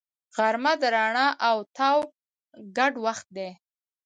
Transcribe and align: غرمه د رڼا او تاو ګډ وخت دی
غرمه 0.35 0.73
د 0.81 0.83
رڼا 0.95 1.27
او 1.47 1.57
تاو 1.77 1.99
ګډ 2.77 2.93
وخت 3.05 3.27
دی 3.37 3.49